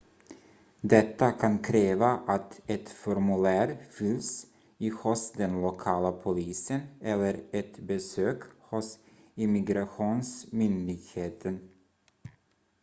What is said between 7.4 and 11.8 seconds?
ett besök hos immigrationsmyndigheten